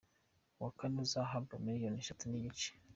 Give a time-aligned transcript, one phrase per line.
[0.57, 2.69] Uwa kane azahabwa miliyoni eshatu n’igice.